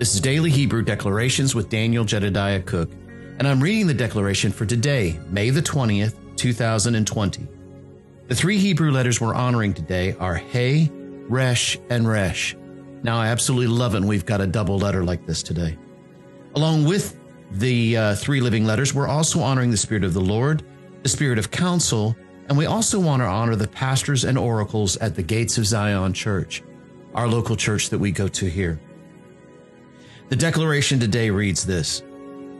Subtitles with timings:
[0.00, 2.90] This is Daily Hebrew Declarations with Daniel Jedediah Cook,
[3.38, 7.46] and I'm reading the declaration for today, May the 20th, 2020.
[8.26, 10.90] The three Hebrew letters we're honoring today are He,
[11.28, 12.56] Resh, and Resh.
[13.02, 15.76] Now, I absolutely love it when we've got a double letter like this today.
[16.54, 17.18] Along with
[17.50, 20.62] the uh, three living letters, we're also honoring the Spirit of the Lord,
[21.02, 22.16] the Spirit of counsel,
[22.48, 26.14] and we also want to honor the pastors and oracles at the Gates of Zion
[26.14, 26.62] Church,
[27.14, 28.80] our local church that we go to here.
[30.30, 32.04] The declaration today reads this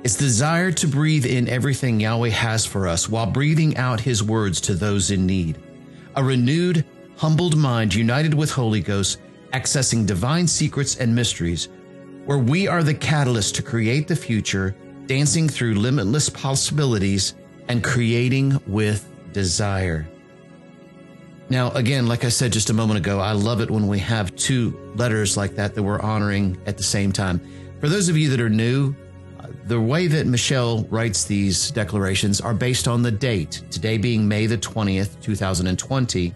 [0.02, 4.60] It's desire to breathe in everything Yahweh has for us while breathing out his words
[4.62, 5.56] to those in need.
[6.16, 6.84] A renewed,
[7.16, 9.20] humbled mind united with Holy Ghost,
[9.52, 11.68] accessing divine secrets and mysteries,
[12.24, 14.74] where we are the catalyst to create the future,
[15.06, 17.34] dancing through limitless possibilities
[17.68, 20.08] and creating with desire.
[21.50, 24.34] Now, again, like I said just a moment ago, I love it when we have
[24.36, 27.40] two letters like that that we're honoring at the same time.
[27.80, 28.94] For those of you that are new,
[29.38, 34.28] uh, the way that Michelle writes these declarations are based on the date, today being
[34.28, 36.34] May the 20th, 2020.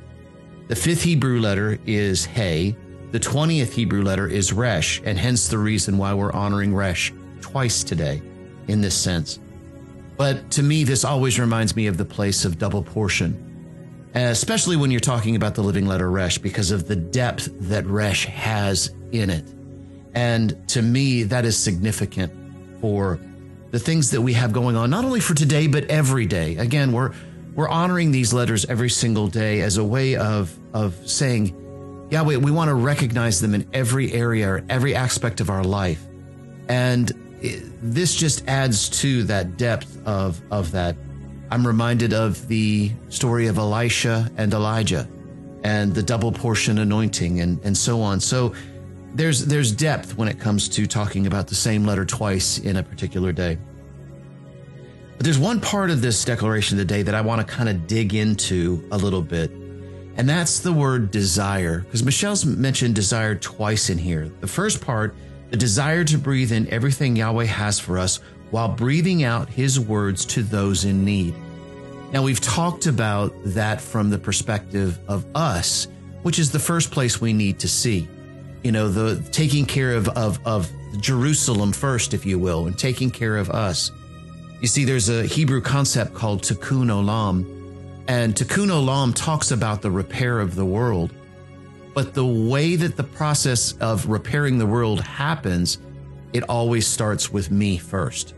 [0.68, 2.74] The fifth Hebrew letter is Hey,
[3.10, 7.84] the 20th Hebrew letter is Resh, and hence the reason why we're honoring Resh twice
[7.84, 8.22] today
[8.68, 9.38] in this sense.
[10.16, 14.76] But to me, this always reminds me of the place of double portion, uh, especially
[14.76, 18.94] when you're talking about the living letter Resh, because of the depth that Resh has
[19.12, 19.53] in it.
[20.14, 22.32] And to me, that is significant
[22.80, 23.18] for
[23.70, 26.56] the things that we have going on, not only for today, but every day.
[26.56, 27.12] Again, we're,
[27.54, 31.60] we're honoring these letters every single day as a way of, of saying,
[32.10, 36.04] Yahweh, we want to recognize them in every area, or every aspect of our life.
[36.68, 37.12] And
[37.82, 40.96] this just adds to that depth of of that.
[41.50, 45.08] I'm reminded of the story of Elisha and Elijah
[45.62, 48.20] and the double portion anointing and, and so on.
[48.20, 48.54] So
[49.14, 52.82] there's there's depth when it comes to talking about the same letter twice in a
[52.82, 53.58] particular day.
[55.16, 58.14] But there's one part of this declaration today that I want to kind of dig
[58.14, 59.50] into a little bit.
[60.16, 64.30] And that's the word desire, because Michelle's mentioned desire twice in here.
[64.40, 65.14] The first part
[65.50, 68.18] the desire to breathe in everything Yahweh has for us
[68.50, 71.32] while breathing out his words to those in need.
[72.12, 75.86] Now, we've talked about that from the perspective of us,
[76.22, 78.08] which is the first place we need to see.
[78.64, 83.10] You know, the taking care of, of, of Jerusalem first, if you will, and taking
[83.10, 83.92] care of us.
[84.60, 87.44] You see, there's a Hebrew concept called tikkun olam,
[88.08, 91.12] and tikkun olam talks about the repair of the world.
[91.94, 95.78] But the way that the process of repairing the world happens,
[96.32, 98.34] it always starts with me first.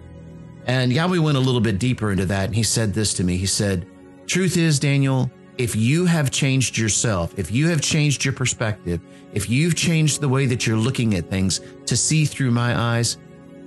[0.67, 2.47] And Yahweh went a little bit deeper into that.
[2.47, 3.37] And he said this to me.
[3.37, 3.87] He said,
[4.27, 9.01] Truth is, Daniel, if you have changed yourself, if you have changed your perspective,
[9.33, 13.19] if you've changed the way that you're looking at things to see through my eyes,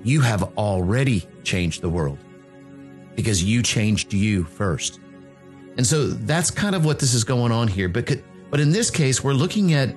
[0.04, 2.20] you have already changed the world
[3.16, 5.00] because you changed you first.
[5.78, 7.90] And so that's kind of what this is going on here.
[7.90, 9.94] But but in this case, we're looking at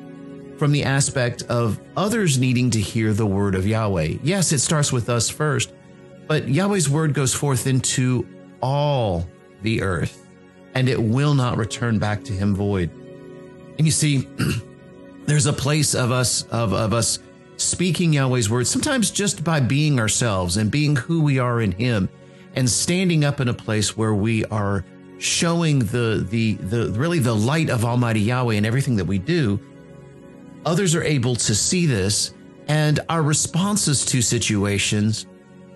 [0.59, 4.19] from the aspect of others needing to hear the word of Yahweh.
[4.23, 5.73] Yes, it starts with us first,
[6.29, 8.27] but Yahweh's word goes forth into
[8.61, 9.27] all
[9.63, 10.27] the earth,
[10.75, 12.91] and it will not return back to him void.
[13.79, 14.29] And you see,
[15.25, 17.19] there's a place of us of, of us
[17.57, 22.09] speaking Yahweh's word, sometimes just by being ourselves and being who we are in him
[22.55, 24.85] and standing up in a place where we are
[25.19, 29.61] showing the the the really the light of Almighty Yahweh in everything that we do,
[30.67, 32.35] others are able to see this,
[32.69, 35.27] and our responses to situations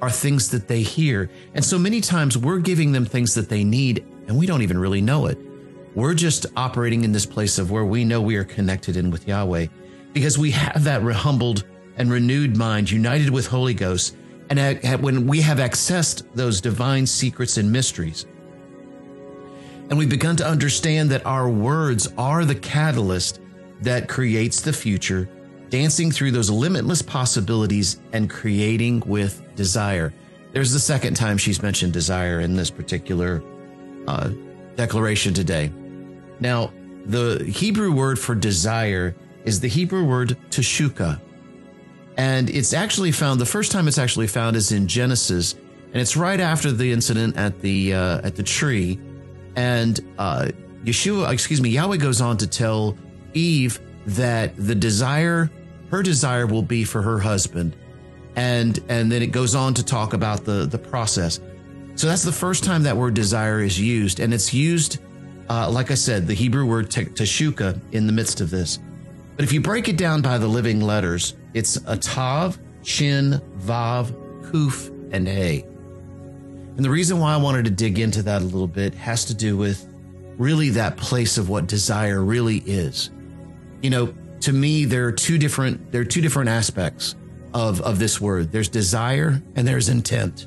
[0.03, 1.31] are things that they hear.
[1.55, 4.79] And so many times we're giving them things that they need, and we don't even
[4.79, 5.39] really know it.
[5.95, 9.27] We're just operating in this place of where we know we are connected in with
[9.27, 9.67] Yahweh
[10.13, 11.65] because we have that humbled
[11.97, 14.17] and renewed mind united with Holy Ghost.
[14.51, 18.27] And when we have accessed those divine secrets and mysteries,
[19.89, 23.41] and we've begun to understand that our words are the catalyst
[23.81, 25.29] that creates the future,
[25.71, 30.13] dancing through those limitless possibilities and creating with desire.
[30.53, 33.43] There's the second time she's mentioned desire in this particular
[34.07, 34.31] uh,
[34.77, 35.73] declaration today.
[36.41, 36.73] Now,
[37.05, 39.15] the Hebrew word for desire
[39.45, 41.21] is the Hebrew word teshuka.
[42.17, 46.17] And it's actually found, the first time it's actually found is in Genesis, and it's
[46.17, 48.99] right after the incident at the uh, at the tree
[49.57, 50.49] and uh,
[50.85, 52.97] Yeshua, excuse me, Yahweh goes on to tell
[53.33, 55.51] Eve that the desire,
[55.91, 57.75] her desire will be for her husband.
[58.37, 61.41] And, and then it goes on to talk about the, the process.
[61.97, 64.21] So that's the first time that word desire is used.
[64.21, 64.99] And it's used,
[65.49, 68.79] uh, like I said, the Hebrew word teshuka in the midst of this.
[69.35, 74.13] But if you break it down by the living letters, it's a tav, Shin, Vav,
[74.51, 75.65] Kuf, and Hey.
[76.77, 79.35] And the reason why I wanted to dig into that a little bit has to
[79.35, 79.89] do with
[80.37, 83.11] really that place of what desire really is.
[83.81, 87.15] You know, to me, there are two different there are two different aspects
[87.55, 88.53] of, of this word.
[88.53, 90.47] There's desire and there's intent.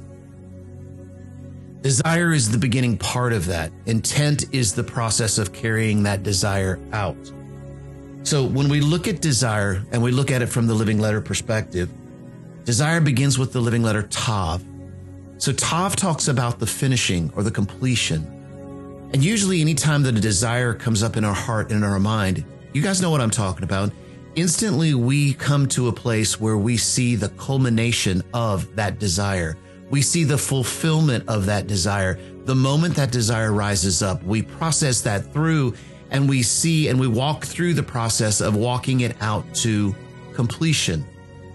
[1.82, 3.72] Desire is the beginning part of that.
[3.86, 7.16] Intent is the process of carrying that desire out.
[8.24, 11.22] So when we look at desire and we look at it from the living letter
[11.22, 11.90] perspective,
[12.66, 14.62] desire begins with the living letter Tav.
[15.38, 18.28] So Tav talks about the finishing or the completion.
[19.14, 22.44] And usually anytime that a desire comes up in our heart and in our mind,
[22.74, 23.90] you guys know what I'm talking about.
[24.36, 29.56] Instantly we come to a place where we see the culmination of that desire
[29.90, 32.20] we see the fulfillment of that desire.
[32.46, 35.76] The moment that desire rises up, we process that through
[36.12, 39.96] and we see and we walk through the process of walking it out to
[40.34, 41.06] completion.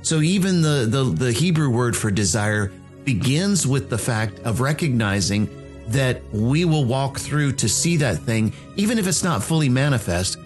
[0.02, 2.70] So even the, the, the Hebrew word for desire
[3.04, 5.48] begins with the fact of recognizing
[5.88, 10.38] that we will walk through to see that thing, even if it's not fully manifest.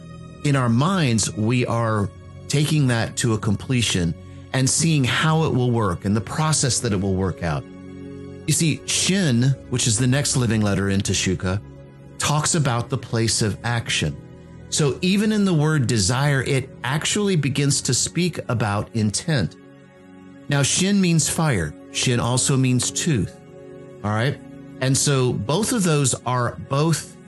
[0.45, 2.11] In our minds, we are
[2.49, 4.15] taking that to a completion
[4.53, 7.63] and seeing how it will work and the process that it will work out.
[8.49, 11.61] You see, Shin, which is the next living letter in Teshuka,
[12.17, 14.17] talks about the place of action.
[14.71, 19.57] So even in the word desire, it actually begins to speak about intent.
[20.49, 21.75] Now, Shin means fire.
[21.93, 23.39] Shin also means tooth.
[24.03, 24.41] All right.
[24.81, 27.19] And so both of those are both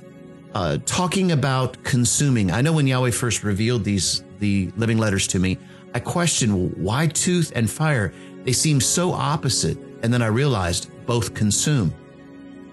[0.55, 2.51] uh, talking about consuming.
[2.51, 5.59] I know when Yahweh first revealed these, the living letters to me,
[5.93, 8.15] I questioned why tooth and fire?
[8.45, 9.77] They seem so opposite.
[10.03, 11.95] And then I realized both consume,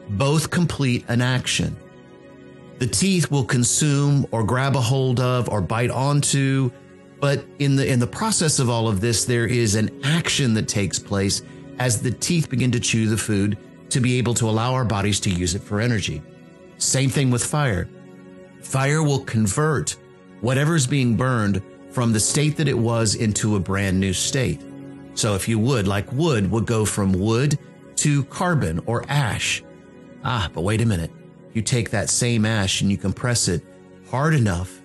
[0.10, 1.76] both complete an action.
[2.80, 6.72] The teeth will consume or grab a hold of or bite onto,
[7.20, 10.68] but in the in the process of all of this there is an action that
[10.68, 11.42] takes place
[11.80, 13.58] as the teeth begin to chew the food
[13.90, 16.22] to be able to allow our bodies to use it for energy.
[16.78, 17.90] Same thing with fire.
[18.62, 19.96] Fire will convert
[20.42, 24.62] whatever's being burned from the state that it was into a brand new state.
[25.18, 27.58] So if you would, like wood would go from wood
[27.98, 29.64] to carbon or ash.
[30.24, 31.12] Ah, but wait a minute.
[31.54, 33.64] You take that same ash and you compress it
[34.12, 34.80] hard enough,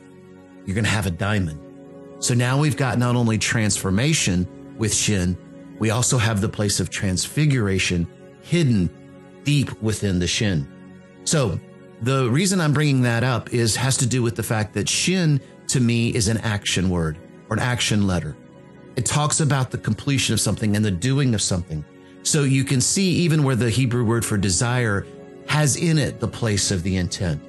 [0.65, 1.61] you're going to have a diamond.
[2.19, 4.49] So now we've got not only transformation
[4.79, 5.37] with Shin,
[5.79, 8.09] we also have the place of transfiguration
[8.41, 8.89] hidden
[9.45, 10.67] deep within the Shin.
[11.25, 11.61] So
[12.01, 15.43] the reason I'm bringing that up is has to do with the fact that Shin
[15.69, 17.19] to me is an action word
[17.51, 18.35] or an action letter.
[18.97, 21.85] It talks about the completion of something and the doing of something.
[22.23, 25.07] So you can see even where the Hebrew word for desire
[25.47, 27.43] has in it the place of the intent.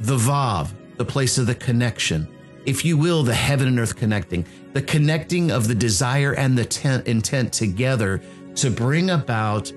[0.00, 2.26] The Vav, the place of the connection.
[2.66, 6.64] If you will, the heaven and earth connecting, the connecting of the desire and the
[6.64, 8.20] tent, intent together
[8.56, 9.72] to bring about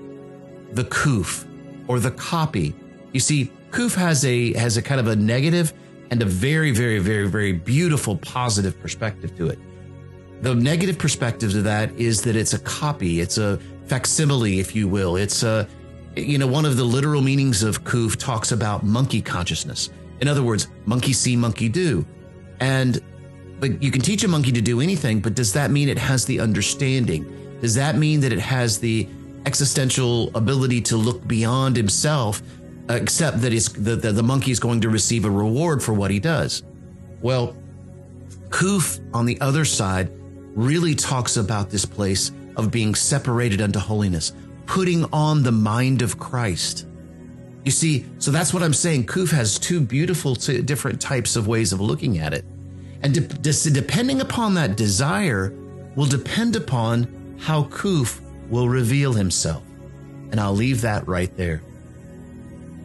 [0.72, 1.46] the kuf
[1.88, 2.74] or the copy.
[3.12, 5.72] You see, kuf has a, has a kind of a negative
[6.10, 9.58] and a very, very, very, very beautiful positive perspective to it.
[10.42, 13.20] The negative perspective to that is that it's a copy.
[13.20, 15.16] It's a facsimile, if you will.
[15.16, 15.66] It's a,
[16.14, 19.90] you know, one of the literal meanings of Kuf talks about monkey consciousness.
[20.20, 22.04] In other words, monkey see, monkey do.
[22.60, 23.00] And,
[23.60, 26.24] but you can teach a monkey to do anything, but does that mean it has
[26.24, 27.58] the understanding?
[27.60, 29.08] Does that mean that it has the
[29.46, 32.42] existential ability to look beyond himself,
[32.88, 36.10] except that it's, the, the, the monkey is going to receive a reward for what
[36.10, 36.62] he does?
[37.22, 37.56] Well,
[38.48, 40.10] Kuf on the other side
[40.56, 44.32] really talks about this place of being separated unto holiness,
[44.64, 46.86] putting on the mind of Christ.
[47.64, 49.06] You see, so that's what I'm saying.
[49.06, 52.44] Kuf has two beautiful different types of ways of looking at it.
[53.02, 55.52] And de- depending upon that desire
[55.94, 59.62] will depend upon how Kuf will reveal himself.
[60.30, 61.62] And I'll leave that right there.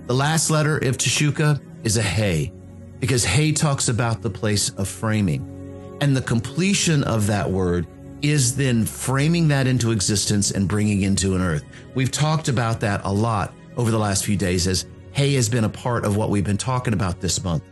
[0.07, 2.51] The last letter of Teshuka is a Hey,
[2.99, 5.50] because Hey talks about the place of framing.
[6.01, 7.87] And the completion of that word
[8.21, 11.63] is then framing that into existence and bringing into an earth.
[11.95, 15.63] We've talked about that a lot over the last few days as Hey has been
[15.63, 17.63] a part of what we've been talking about this month.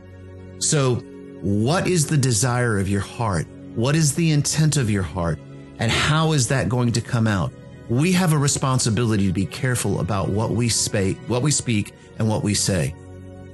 [0.59, 0.95] So,
[1.41, 3.47] what is the desire of your heart?
[3.75, 5.39] What is the intent of your heart?
[5.79, 7.53] And how is that going to come out?
[7.87, 12.27] We have a responsibility to be careful about what we speak, what we speak and
[12.27, 12.93] what we say.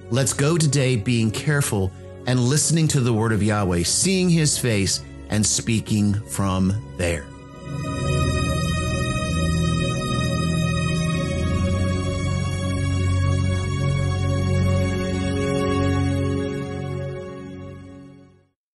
[0.10, 1.92] Let's go today being careful
[2.28, 7.26] and listening to the word of Yahweh, seeing his face and speaking from there.